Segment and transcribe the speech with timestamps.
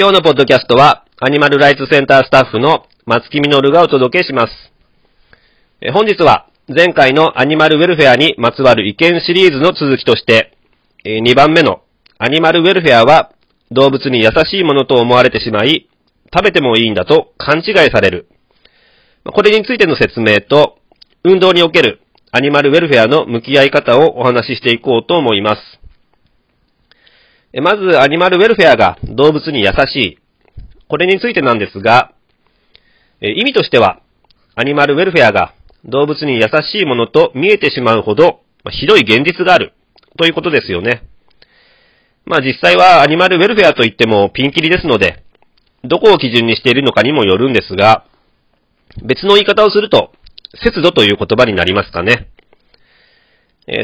[0.00, 4.52] 今日のポッドキャストは、アニマルライツセンタースタッフの松木みのるがお届けします。
[5.80, 10.56] え本日は、前回のアニマルウェルフェアにまつわる意見シリーズの続きとして、
[11.04, 11.82] え2番目の
[12.16, 13.32] アニマルウェルフェアは
[13.72, 15.88] 動物に優しいものと思われてしまい、
[16.32, 18.28] 食べてもいいんだと勘違いされる。
[19.24, 20.78] これについての説明と、
[21.24, 25.87] 運動におけるアニマルウェルフェアの向き合い方をお話ししていこうと思います。
[27.54, 30.18] まず、アニマルウェルフェアが動物に優しい。
[30.88, 32.12] これについてなんですが、
[33.20, 34.00] 意味としては、
[34.54, 39.72] アニマルウェルフェアが動物に優しいものと見えてしまうほど、ひどい現実がある、
[40.18, 41.04] ということですよね。
[42.26, 45.22] まあ実際はアニマルウェルフェアといってもピンキリですので、
[45.84, 48.04] どこを基準にしているのかにもよるんですが、
[49.02, 50.12] 別の言い方をすると、
[50.62, 52.28] 節度という言葉になりますかね。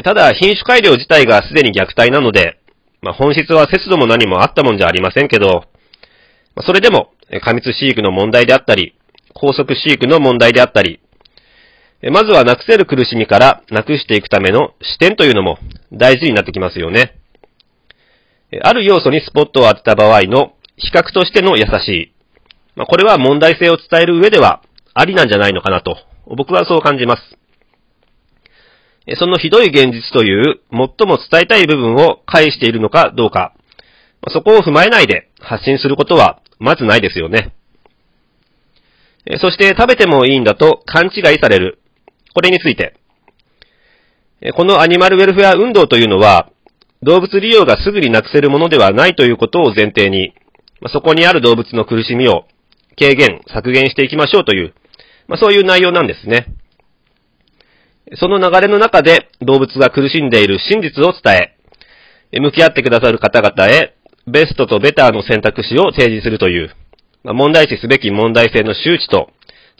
[0.03, 2.59] ただ、品種改良自体がすでに虐待なので、
[3.05, 5.65] まあ、本質は節度も何もあったもんじゃありませんけど、
[6.55, 7.11] まあ、それでも、
[7.43, 8.97] 過密飼育の問題であったり、
[9.35, 10.99] 高速飼育の問題であったり、
[12.11, 15.59] まずはなくせる苦しみからなくしていくための視点というのも
[15.93, 17.19] 大事になってきますよね。
[18.63, 22.13] ある要素にスポットを当てた場合の比較としての優しい。
[22.75, 24.63] まあ、これは問題性を伝える上では
[24.95, 25.95] ありなんじゃないのかなと、
[26.35, 27.21] 僕はそう感じます。
[29.13, 33.53] そのひどい現実という最も伝えたい部分を返しているのかどうか、
[34.29, 37.53] そこを踏まえないで発信することはまずないですよね。
[39.39, 41.79] そして食べてもいいんだと勘違いされる。
[42.33, 42.95] これについて。
[44.55, 46.49] このアニマルウェルフェア運動というのは、
[47.01, 50.33] 動物利用がすぐになくせるものではないということを前提に、
[50.91, 52.45] そこにある動物の苦しみを
[52.99, 54.73] 軽減、削減していきましょうという、
[55.27, 56.47] まあ、そういう内容なんですね。
[58.13, 61.51] その流れの中で動物が苦しんでいる真実を伝
[62.31, 63.95] え、向き合ってくださる方々へ
[64.27, 66.75] ベストとベターの選択肢を提示するという、
[67.23, 69.29] ま、問題視すべき問題性の周知と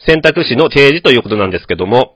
[0.05, 2.15] 選択肢の提示ということなんですけども、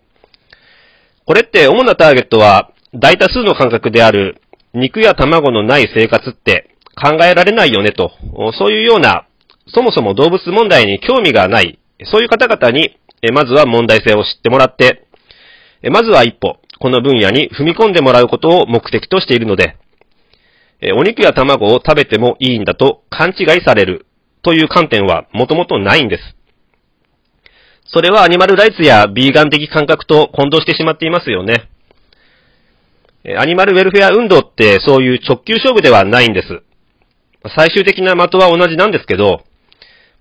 [1.25, 4.41] これって主なターゲットは大多数の感覚である
[4.73, 8.11] 肉や卵のない生活って考えられないよねと、
[8.57, 9.27] そういうような、
[9.67, 12.97] そもそも動物問題に興味がない、そういう方々に、
[13.33, 15.07] まずは問題性を知ってもらって、
[15.83, 19.77] まずは一歩、この分野に踏み込んでもらうことを目的としているので、
[20.97, 24.05] お肉や卵を食べてもいいんだと勘違いされる
[24.41, 26.35] という観点はもともとないんです。
[27.91, 31.69] それはアニマルライツやビーガン的感覚と混同してしまっていますよね。
[33.37, 36.61] アニマルウェルフェア運動ってそういう直球勝負ではないんです。
[37.55, 39.43] 最終的な的は同じなんですけど、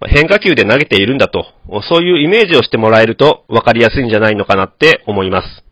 [0.06, 1.46] 変化球で投げているんだと、
[1.88, 5.64] そういうイメージをしてもらえると分かりやすいんじゃないのかなって思います。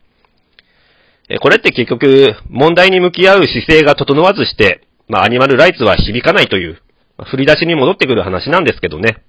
[1.40, 6.80] これって結局、問題に向き合う姿勢が整わずして、まあ、アニマルライツは響かないという、
[7.24, 9.22] 振り出しに戻ってくる話なんですけどね。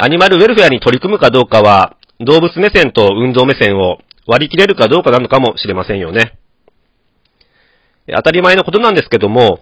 [0.00, 6.38] アニマルウェルフェアに取り組むかどうかは、動物目線と運動目線を割り切れるかどうかなのかもしれませんよね。
[8.14, 9.60] 当たり前のことなんですけども、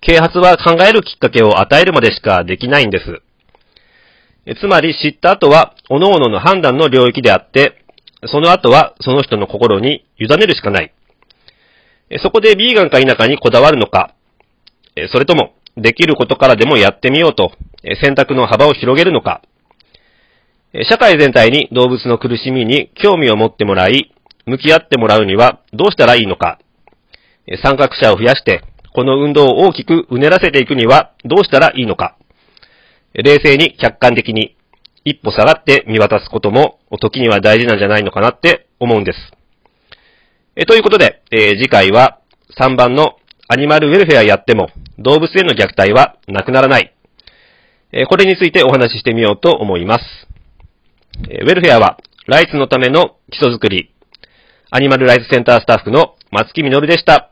[0.00, 3.22] 啓発は考えるきっかけを与えるまでしかできないんです。
[4.60, 7.82] つまり知った後は、各々の判断の領域であって、
[8.26, 10.92] その後はその人の心に委ねるしかない。
[12.22, 14.14] そこでビーガンか否かにこだわるのか、
[15.12, 17.52] それとも、できることからでもやってみようと、
[18.02, 19.42] 選択の幅を広げるのか、
[20.88, 24.14] 社会全体に動物の苦しみに興味を持ってもらい、
[24.46, 26.58] 向き合ってもらうにはどうしたらいいのか、
[27.62, 28.62] 参画者を増やして、
[28.96, 32.16] この運動を大きくうねらせていくにはどうしたらいいのか、
[33.12, 34.56] 冷静に客観的に
[35.04, 39.18] 一歩下がって見渡すことも時には大事なんじゃないのかなって思うんです。
[40.56, 42.20] えということで、えー、次回は
[42.58, 43.16] 3番の
[43.48, 46.94] アニマルウェルフェアやっても動物への虐待はなくならない。
[47.92, 50.04] えー、これについてお話ししてみようと思います。
[51.28, 53.92] えウェルフェアは、ライツのための基礎づくり、
[54.70, 57.30] アニマルライツセンタースタッフの松木みのるでした。